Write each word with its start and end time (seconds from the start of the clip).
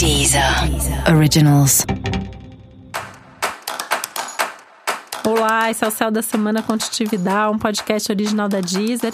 Deezer 0.00 0.42
Originals. 1.14 1.84
Olá, 5.26 5.70
esse 5.70 5.84
é 5.84 5.88
o 5.88 5.90
Céu 5.90 6.10
da 6.10 6.22
Semana 6.22 6.62
Contitividade, 6.62 7.54
um 7.54 7.58
podcast 7.58 8.10
original 8.10 8.48
da 8.48 8.62
Deezer. 8.62 9.12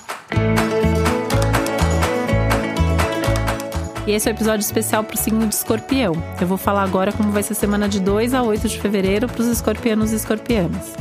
E 4.06 4.12
esse 4.12 4.28
é 4.28 4.32
o 4.32 4.34
episódio 4.36 4.62
especial 4.62 5.02
para 5.02 5.16
o 5.16 5.18
signo 5.18 5.44
de 5.48 5.56
escorpião. 5.56 6.12
Eu 6.40 6.46
vou 6.46 6.56
falar 6.56 6.84
agora 6.84 7.12
como 7.12 7.32
vai 7.32 7.42
ser 7.42 7.54
a 7.54 7.56
semana 7.56 7.88
de 7.88 7.98
2 7.98 8.32
a 8.32 8.44
8 8.44 8.68
de 8.68 8.80
fevereiro 8.80 9.26
para 9.26 9.40
os 9.40 9.48
escorpianos 9.48 10.12
e 10.12 10.14
escorpianas 10.14 10.94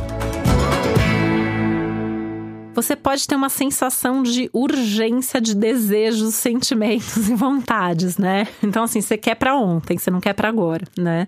você 2.76 2.96
pode 2.96 3.28
ter 3.28 3.36
uma 3.36 3.50
sensação 3.50 4.21
de 4.21 4.50
urgência 4.54 5.39
de 5.39 5.55
desejos, 5.55 6.36
sentimentos 6.36 7.16
e 7.30 7.34
vontades, 7.34 8.18
né? 8.18 8.48
Então, 8.62 8.84
assim, 8.84 9.02
você 9.02 9.18
quer 9.18 9.36
para 9.36 9.55
ontem, 9.55 9.98
você 9.98 10.12
não 10.12 10.20
quer 10.20 10.34
para 10.34 10.50
agora, 10.50 10.86
né? 10.98 11.27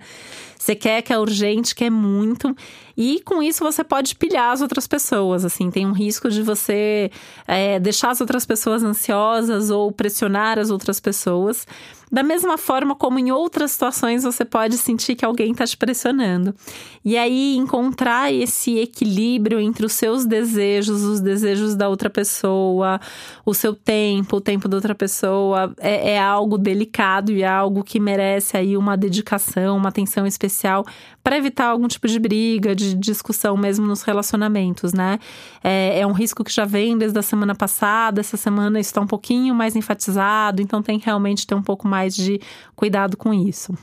Você 0.58 0.76
quer 0.76 1.02
que 1.02 1.14
é 1.14 1.18
urgente, 1.18 1.74
quer 1.74 1.90
muito. 1.90 2.56
E 2.98 3.22
com 3.22 3.42
isso 3.42 3.64
você 3.64 3.84
pode 3.84 4.16
pilhar 4.16 4.52
as 4.52 4.60
outras 4.60 4.88
pessoas. 4.88 5.46
Assim, 5.46 5.70
tem 5.70 5.86
um 5.86 5.94
risco 5.94 6.30
de 6.30 6.42
você 6.42 7.12
é, 7.48 7.80
deixar 7.80 8.10
as 8.10 8.20
outras 8.20 8.46
pessoas 8.46 8.84
ansiosas 8.84 9.70
ou 9.70 9.92
pressionar 9.92 10.58
as 10.58 10.70
outras 10.70 11.00
pessoas. 11.00 11.66
Da 12.10 12.24
mesma 12.24 12.58
forma 12.58 12.96
como 12.96 13.20
em 13.20 13.32
outras 13.32 13.72
situações 13.72 14.24
você 14.24 14.46
pode 14.46 14.78
sentir 14.78 15.16
que 15.16 15.26
alguém 15.26 15.52
está 15.52 15.66
te 15.66 15.76
pressionando. 15.76 16.56
E 17.04 17.18
aí 17.18 17.56
encontrar 17.58 18.34
esse 18.34 18.78
equilíbrio 18.78 19.60
entre 19.60 19.86
os 19.86 19.94
seus 19.94 20.26
desejos, 20.26 21.04
os 21.04 21.20
desejos 21.20 21.76
da 21.76 21.90
outra 21.90 22.10
pessoa, 22.10 23.00
o 23.46 23.54
seu 23.54 23.74
tempo, 23.76 24.38
o 24.38 24.42
tempo 24.42 24.68
da 24.70 24.78
outra 24.78 24.96
pessoa, 24.96 25.74
é, 25.80 26.12
é 26.12 26.20
algo 26.20 26.58
delicado 26.58 27.32
e 27.32 27.44
é 27.44 27.48
algo 27.48 27.84
que 27.84 28.00
merece 28.00 28.56
aí 28.56 28.78
uma 28.78 28.96
dedicação, 28.96 29.76
uma 29.76 29.90
atenção 29.90 30.26
especial 30.26 30.86
para 31.22 31.38
evitar 31.38 31.68
algum 31.68 31.90
tipo 31.90 32.08
de 32.08 32.20
briga, 32.20 32.74
de 32.74 32.94
discussão 32.94 33.58
mesmo 33.58 33.86
nos 33.86 34.02
relacionamentos, 34.02 34.94
né? 34.94 35.20
É, 35.62 36.00
é 36.00 36.08
um 36.08 36.14
risco 36.14 36.42
que 36.42 36.54
já 36.54 36.64
vem 36.64 36.98
desde 36.98 37.20
a 37.20 37.22
semana 37.22 37.54
passada, 37.54 38.22
essa 38.22 38.38
semana 38.38 38.80
está 38.80 39.02
um 39.02 39.08
pouquinho 39.08 39.54
mais 39.54 39.76
enfatizado, 39.76 40.62
então 40.62 40.82
tem 40.82 40.98
realmente 40.98 41.46
ter 41.46 41.54
um 41.54 41.62
pouco 41.62 41.86
mais 41.86 41.97
de 42.06 42.40
cuidado 42.76 43.18
com 43.18 43.34
isso. 43.34 43.74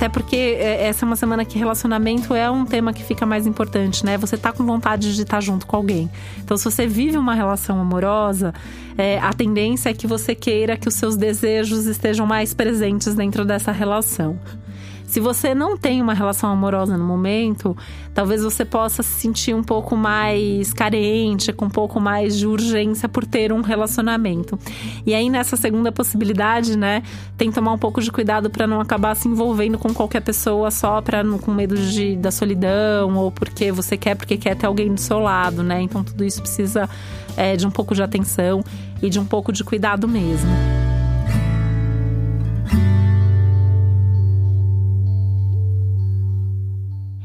Até 0.00 0.08
porque 0.08 0.34
é, 0.34 0.86
essa 0.86 1.04
é 1.04 1.06
uma 1.06 1.14
semana 1.14 1.44
que 1.44 1.58
relacionamento 1.58 2.32
é 2.32 2.50
um 2.50 2.64
tema 2.64 2.90
que 2.90 3.04
fica 3.04 3.26
mais 3.26 3.46
importante, 3.46 4.02
né? 4.02 4.16
Você 4.16 4.38
tá 4.38 4.50
com 4.50 4.64
vontade 4.64 5.14
de 5.14 5.20
estar 5.20 5.42
junto 5.42 5.66
com 5.66 5.76
alguém. 5.76 6.10
Então, 6.42 6.56
se 6.56 6.64
você 6.64 6.86
vive 6.86 7.18
uma 7.18 7.34
relação 7.34 7.78
amorosa, 7.78 8.54
é, 8.96 9.18
a 9.18 9.30
tendência 9.34 9.90
é 9.90 9.92
que 9.92 10.06
você 10.06 10.34
queira 10.34 10.78
que 10.78 10.88
os 10.88 10.94
seus 10.94 11.18
desejos 11.18 11.84
estejam 11.84 12.24
mais 12.24 12.54
presentes 12.54 13.14
dentro 13.14 13.44
dessa 13.44 13.72
relação. 13.72 14.38
Se 15.10 15.18
você 15.18 15.56
não 15.56 15.76
tem 15.76 16.00
uma 16.00 16.14
relação 16.14 16.52
amorosa 16.52 16.96
no 16.96 17.04
momento, 17.04 17.76
talvez 18.14 18.44
você 18.44 18.64
possa 18.64 19.02
se 19.02 19.22
sentir 19.22 19.52
um 19.52 19.62
pouco 19.62 19.96
mais 19.96 20.72
carente, 20.72 21.52
com 21.52 21.64
um 21.64 21.68
pouco 21.68 21.98
mais 21.98 22.38
de 22.38 22.46
urgência 22.46 23.08
por 23.08 23.26
ter 23.26 23.52
um 23.52 23.60
relacionamento. 23.60 24.56
E 25.04 25.12
aí 25.12 25.28
nessa 25.28 25.56
segunda 25.56 25.90
possibilidade, 25.90 26.78
né, 26.78 27.02
tem 27.36 27.48
que 27.48 27.56
tomar 27.56 27.72
um 27.72 27.78
pouco 27.78 28.00
de 28.00 28.12
cuidado 28.12 28.48
para 28.50 28.68
não 28.68 28.80
acabar 28.80 29.16
se 29.16 29.26
envolvendo 29.26 29.80
com 29.80 29.92
qualquer 29.92 30.20
pessoa 30.20 30.70
só 30.70 31.02
para 31.02 31.24
com 31.42 31.50
medo 31.50 31.76
de, 31.76 32.14
da 32.14 32.30
solidão 32.30 33.12
ou 33.16 33.32
porque 33.32 33.72
você 33.72 33.96
quer 33.96 34.14
porque 34.14 34.36
quer 34.36 34.54
ter 34.54 34.66
alguém 34.66 34.94
do 34.94 35.00
seu 35.00 35.18
lado, 35.18 35.64
né? 35.64 35.82
Então 35.82 36.04
tudo 36.04 36.22
isso 36.22 36.40
precisa 36.40 36.88
é, 37.36 37.56
de 37.56 37.66
um 37.66 37.70
pouco 37.72 37.96
de 37.96 38.02
atenção 38.04 38.62
e 39.02 39.10
de 39.10 39.18
um 39.18 39.24
pouco 39.24 39.52
de 39.52 39.64
cuidado 39.64 40.06
mesmo. 40.06 40.79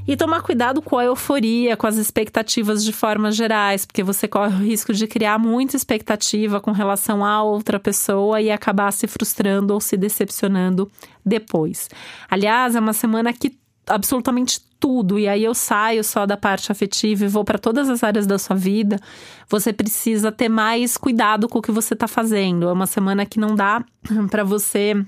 E 0.07 0.15
tomar 0.15 0.41
cuidado 0.41 0.81
com 0.81 0.97
a 0.97 1.05
euforia, 1.05 1.75
com 1.75 1.87
as 1.87 1.97
expectativas 1.97 2.83
de 2.83 2.93
formas 2.93 3.35
gerais, 3.35 3.85
porque 3.85 4.03
você 4.03 4.27
corre 4.27 4.53
o 4.53 4.59
risco 4.59 4.93
de 4.93 5.07
criar 5.07 5.39
muita 5.39 5.75
expectativa 5.75 6.61
com 6.61 6.71
relação 6.71 7.25
a 7.25 7.41
outra 7.41 7.79
pessoa 7.79 8.39
e 8.39 8.51
acabar 8.51 8.91
se 8.91 9.07
frustrando 9.07 9.73
ou 9.73 9.81
se 9.81 9.97
decepcionando 9.97 10.91
depois. 11.25 11.89
Aliás, 12.29 12.75
é 12.75 12.79
uma 12.79 12.93
semana 12.93 13.33
que 13.33 13.57
absolutamente 13.87 14.59
tudo, 14.79 15.17
e 15.17 15.27
aí 15.27 15.43
eu 15.43 15.53
saio 15.53 16.03
só 16.03 16.25
da 16.25 16.37
parte 16.37 16.71
afetiva 16.71 17.25
e 17.25 17.27
vou 17.27 17.43
para 17.43 17.57
todas 17.57 17.89
as 17.89 18.03
áreas 18.03 18.27
da 18.27 18.37
sua 18.37 18.55
vida, 18.55 18.99
você 19.49 19.71
precisa 19.71 20.31
ter 20.31 20.49
mais 20.49 20.97
cuidado 20.97 21.47
com 21.47 21.59
o 21.59 21.61
que 21.61 21.71
você 21.71 21.93
está 21.93 22.07
fazendo. 22.07 22.67
É 22.67 22.71
uma 22.71 22.85
semana 22.85 23.25
que 23.25 23.39
não 23.39 23.55
dá 23.55 23.83
para 24.29 24.43
você 24.43 25.03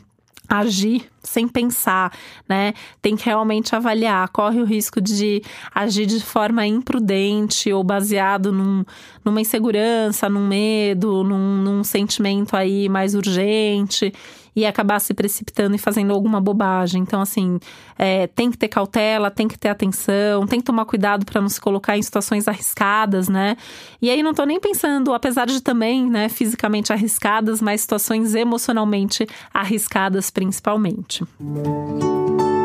agir 0.49 1.05
sem 1.21 1.47
pensar, 1.47 2.11
né? 2.47 2.73
Tem 3.01 3.15
que 3.15 3.25
realmente 3.25 3.75
avaliar. 3.75 4.27
Corre 4.29 4.61
o 4.61 4.65
risco 4.65 5.01
de 5.01 5.41
agir 5.75 6.05
de 6.05 6.21
forma 6.21 6.65
imprudente 6.65 7.71
ou 7.71 7.83
baseado 7.83 8.51
num, 8.51 8.85
numa 9.25 9.41
insegurança, 9.41 10.29
num 10.29 10.47
medo, 10.47 11.23
num, 11.23 11.57
num 11.57 11.83
sentimento 11.83 12.55
aí 12.55 12.87
mais 12.87 13.13
urgente 13.13 14.13
e 14.57 14.65
acabar 14.65 14.97
se 14.97 15.13
precipitando 15.13 15.75
e 15.75 15.77
fazendo 15.77 16.11
alguma 16.11 16.41
bobagem. 16.41 17.03
Então, 17.03 17.21
assim, 17.21 17.59
é, 17.95 18.25
tem 18.25 18.49
que 18.49 18.57
ter 18.57 18.67
cautela, 18.67 19.29
tem 19.29 19.47
que 19.47 19.55
ter 19.55 19.69
atenção, 19.69 20.47
tem 20.47 20.59
que 20.59 20.65
tomar 20.65 20.83
cuidado 20.85 21.27
para 21.27 21.39
não 21.39 21.47
se 21.47 21.61
colocar 21.61 21.95
em 21.95 22.01
situações 22.01 22.47
arriscadas, 22.47 23.29
né? 23.29 23.55
E 24.01 24.09
aí 24.09 24.23
não 24.23 24.33
tô 24.33 24.45
nem 24.45 24.59
pensando, 24.59 25.13
apesar 25.13 25.45
de 25.45 25.61
também, 25.61 26.09
né, 26.09 26.27
fisicamente 26.27 26.91
arriscadas, 26.91 27.61
mas 27.61 27.81
situações 27.81 28.33
emocionalmente 28.33 29.27
arriscadas 29.53 30.31
principalmente. 30.31 31.23
esse 31.29 32.56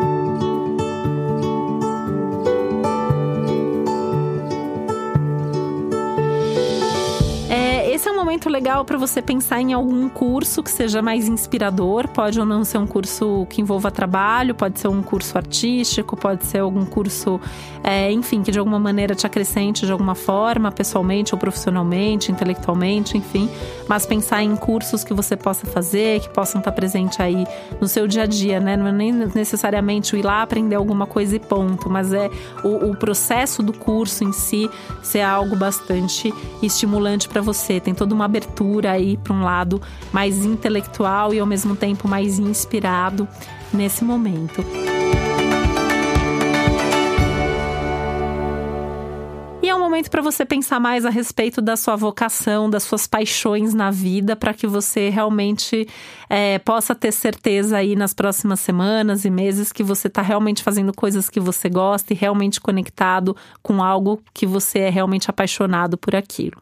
momento 8.33 8.49
legal 8.49 8.83
para 8.83 8.97
você 8.97 9.21
pensar 9.21 9.61
em 9.61 9.73
algum 9.73 10.09
curso 10.09 10.63
que 10.63 10.71
seja 10.71 11.03
mais 11.03 11.27
inspirador. 11.27 12.07
Pode 12.07 12.39
ou 12.39 12.45
não 12.45 12.63
ser 12.63 12.79
um 12.79 12.87
curso 12.87 13.45
que 13.47 13.61
envolva 13.61 13.91
trabalho, 13.91 14.55
pode 14.55 14.79
ser 14.79 14.87
um 14.87 15.03
curso 15.03 15.37
artístico, 15.37 16.17
pode 16.17 16.43
ser 16.47 16.59
algum 16.59 16.83
curso, 16.83 17.39
é, 17.83 18.11
enfim, 18.11 18.41
que 18.41 18.51
de 18.51 18.57
alguma 18.57 18.79
maneira 18.79 19.13
te 19.13 19.27
acrescente 19.27 19.85
de 19.85 19.91
alguma 19.91 20.15
forma, 20.15 20.71
pessoalmente 20.71 21.35
ou 21.35 21.39
profissionalmente, 21.39 22.31
intelectualmente, 22.31 23.15
enfim. 23.15 23.47
Mas 23.87 24.03
pensar 24.03 24.41
em 24.41 24.55
cursos 24.55 25.03
que 25.03 25.13
você 25.13 25.37
possa 25.37 25.67
fazer, 25.67 26.19
que 26.21 26.29
possam 26.29 26.57
estar 26.57 26.71
presentes 26.71 27.19
aí 27.19 27.45
no 27.79 27.87
seu 27.87 28.07
dia 28.07 28.23
a 28.23 28.25
dia, 28.25 28.59
né? 28.59 28.75
Não 28.75 28.87
é 28.87 28.91
nem 28.91 29.11
necessariamente 29.11 30.15
ir 30.15 30.23
lá 30.23 30.41
aprender 30.41 30.75
alguma 30.75 31.05
coisa 31.05 31.35
e 31.35 31.39
ponto, 31.39 31.87
mas 31.87 32.11
é 32.11 32.31
o, 32.63 32.89
o 32.89 32.95
processo 32.95 33.61
do 33.61 33.73
curso 33.73 34.23
em 34.23 34.33
si 34.33 34.67
ser 35.03 35.21
algo 35.21 35.55
bastante 35.55 36.33
estimulante 36.63 37.29
para 37.29 37.41
você. 37.41 37.79
Tem 37.79 37.93
toda 37.93 38.15
uma 38.15 38.22
abertura 38.25 38.91
aí 38.91 39.17
para 39.17 39.33
um 39.33 39.43
lado 39.43 39.81
mais 40.11 40.45
intelectual 40.45 41.33
e 41.33 41.39
ao 41.39 41.45
mesmo 41.45 41.75
tempo 41.75 42.07
mais 42.07 42.39
inspirado 42.39 43.27
nesse 43.73 44.03
momento. 44.03 44.63
E 49.63 49.69
é 49.69 49.73
um 49.73 49.79
momento 49.79 50.11
para 50.11 50.21
você 50.21 50.43
pensar 50.43 50.77
mais 50.77 51.05
a 51.05 51.09
respeito 51.09 51.61
da 51.61 51.77
sua 51.77 51.95
vocação, 51.95 52.69
das 52.69 52.83
suas 52.83 53.07
paixões 53.07 53.73
na 53.73 53.89
vida, 53.89 54.35
para 54.35 54.53
que 54.53 54.67
você 54.67 55.07
realmente 55.07 55.87
é, 56.29 56.59
possa 56.59 56.93
ter 56.93 57.13
certeza 57.13 57.77
aí 57.77 57.95
nas 57.95 58.13
próximas 58.13 58.59
semanas 58.59 59.23
e 59.23 59.29
meses 59.29 59.71
que 59.71 59.81
você 59.81 60.09
está 60.09 60.21
realmente 60.21 60.61
fazendo 60.61 60.93
coisas 60.93 61.29
que 61.29 61.39
você 61.39 61.69
gosta 61.69 62.11
e 62.11 62.15
realmente 62.15 62.59
conectado 62.59 63.37
com 63.61 63.81
algo 63.81 64.21
que 64.33 64.45
você 64.45 64.79
é 64.79 64.89
realmente 64.89 65.29
apaixonado 65.29 65.97
por 65.97 66.13
aquilo. 66.13 66.61